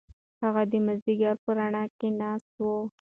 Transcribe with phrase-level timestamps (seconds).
[0.43, 2.81] هغه د مازیګر په رڼا کې ناسته وه.